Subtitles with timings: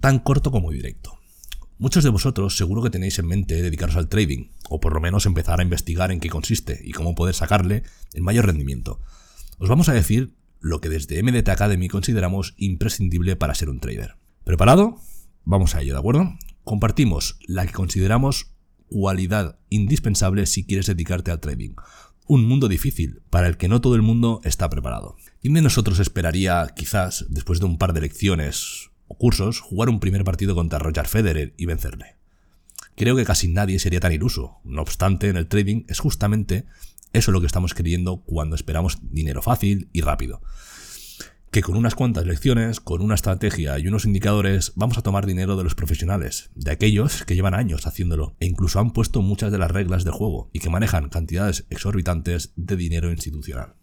[0.00, 1.18] tan corto como directo.
[1.78, 5.24] Muchos de vosotros seguro que tenéis en mente dedicaros al trading, o por lo menos
[5.24, 9.00] empezar a investigar en qué consiste y cómo poder sacarle el mayor rendimiento.
[9.58, 14.16] Os vamos a decir lo que desde MDT Academy consideramos imprescindible para ser un trader.
[14.44, 14.96] ¿Preparado?
[15.44, 16.34] Vamos a ello, ¿de acuerdo?
[16.64, 18.52] Compartimos la que consideramos
[18.88, 21.74] cualidad indispensable si quieres dedicarte al trading.
[22.26, 25.16] Un mundo difícil para el que no todo el mundo está preparado.
[25.40, 29.98] ¿Quién de nosotros esperaría, quizás, después de un par de lecciones o cursos, jugar un
[29.98, 32.14] primer partido contra Roger Federer y vencerle.
[32.94, 34.60] Creo que casi nadie sería tan iluso.
[34.62, 36.66] No obstante, en el trading es justamente
[37.12, 40.42] eso lo que estamos creyendo cuando esperamos dinero fácil y rápido.
[41.50, 45.56] Que con unas cuantas lecciones, con una estrategia y unos indicadores vamos a tomar dinero
[45.56, 49.58] de los profesionales, de aquellos que llevan años haciéndolo e incluso han puesto muchas de
[49.58, 53.74] las reglas del juego y que manejan cantidades exorbitantes de dinero institucional.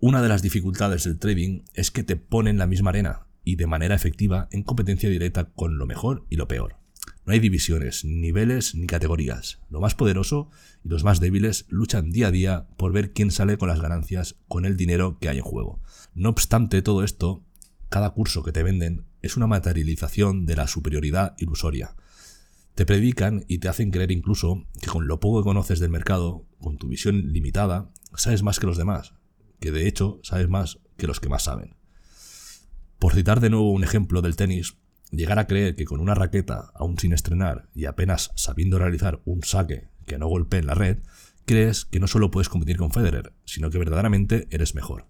[0.00, 3.66] Una de las dificultades del trading es que te ponen la misma arena y de
[3.66, 6.76] manera efectiva en competencia directa con lo mejor y lo peor.
[7.24, 9.60] No hay divisiones, niveles ni categorías.
[9.70, 10.50] Lo más poderoso
[10.84, 14.36] y los más débiles luchan día a día por ver quién sale con las ganancias
[14.48, 15.80] con el dinero que hay en juego.
[16.14, 17.44] No obstante todo esto,
[17.88, 21.94] cada curso que te venden es una materialización de la superioridad ilusoria.
[22.74, 26.46] Te predican y te hacen creer incluso que con lo poco que conoces del mercado,
[26.60, 29.14] con tu visión limitada, sabes más que los demás,
[29.60, 31.76] que de hecho sabes más que los que más saben.
[33.12, 34.78] Por citar de nuevo un ejemplo del tenis,
[35.10, 39.44] llegar a creer que con una raqueta, aún sin estrenar y apenas sabiendo realizar un
[39.44, 40.96] saque que no golpee en la red,
[41.44, 45.08] crees que no solo puedes competir con Federer, sino que verdaderamente eres mejor.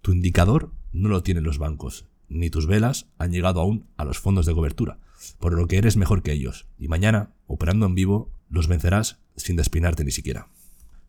[0.00, 4.20] Tu indicador no lo tienen los bancos, ni tus velas han llegado aún a los
[4.20, 5.00] fondos de cobertura,
[5.40, 9.56] por lo que eres mejor que ellos, y mañana, operando en vivo, los vencerás sin
[9.56, 10.46] despinarte ni siquiera.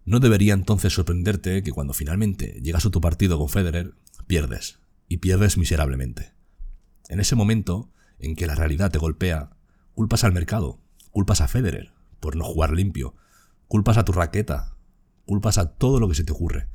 [0.05, 3.93] No debería entonces sorprenderte que cuando finalmente llegas a tu partido con Federer,
[4.25, 4.80] pierdes,
[5.11, 6.31] y pierdes miserablemente.
[7.09, 9.49] En ese momento en que la realidad te golpea,
[9.93, 10.79] culpas al mercado,
[11.09, 11.91] culpas a Federer
[12.21, 13.13] por no jugar limpio,
[13.67, 14.77] culpas a tu raqueta,
[15.25, 16.69] culpas a todo lo que se te ocurre,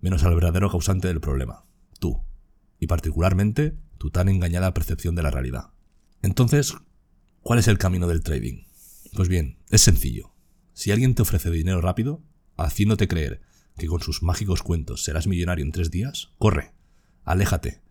[0.00, 1.66] menos al verdadero causante del problema,
[1.98, 2.22] tú,
[2.80, 5.74] y particularmente tu tan engañada percepción de la realidad.
[6.22, 6.72] Entonces,
[7.42, 8.64] ¿cuál es el camino del trading?
[9.12, 10.32] Pues bien, es sencillo.
[10.72, 12.22] Si alguien te ofrece dinero rápido,
[12.56, 13.42] haciéndote creer
[13.76, 16.72] que con sus mágicos cuentos serás millonario en tres días, corre,
[17.24, 17.81] aléjate,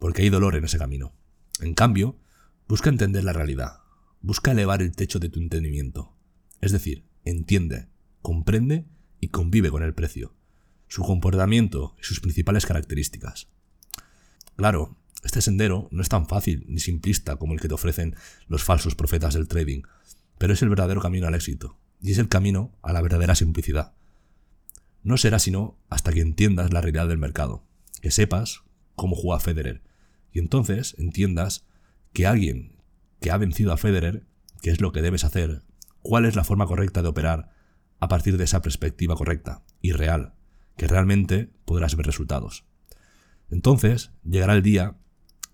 [0.00, 1.12] porque hay dolor en ese camino.
[1.60, 2.18] En cambio,
[2.66, 3.78] busca entender la realidad,
[4.20, 6.16] busca elevar el techo de tu entendimiento.
[6.60, 7.86] Es decir, entiende,
[8.22, 8.86] comprende
[9.20, 10.34] y convive con el precio,
[10.88, 13.48] su comportamiento y sus principales características.
[14.56, 18.16] Claro, este sendero no es tan fácil ni simplista como el que te ofrecen
[18.48, 19.82] los falsos profetas del trading,
[20.38, 23.92] pero es el verdadero camino al éxito, y es el camino a la verdadera simplicidad.
[25.02, 27.64] No será sino hasta que entiendas la realidad del mercado,
[28.00, 28.62] que sepas
[28.96, 29.82] cómo juega Federer,
[30.32, 31.66] y entonces entiendas
[32.12, 32.76] que alguien
[33.20, 34.26] que ha vencido a Federer,
[34.62, 35.62] qué es lo que debes hacer,
[36.02, 37.50] cuál es la forma correcta de operar
[37.98, 40.34] a partir de esa perspectiva correcta y real,
[40.76, 42.64] que realmente podrás ver resultados.
[43.50, 44.96] Entonces llegará el día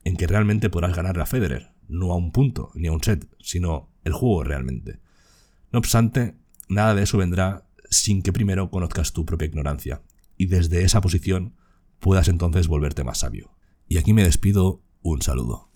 [0.05, 3.29] en que realmente podrás ganar a Federer, no a un punto ni a un set,
[3.41, 5.01] sino el juego realmente.
[5.73, 6.37] No obstante,
[6.69, 10.03] nada de eso vendrá sin que primero conozcas tu propia ignorancia
[10.37, 11.55] y desde esa posición
[11.99, 13.51] puedas entonces volverte más sabio.
[13.89, 15.71] Y aquí me despido, un saludo.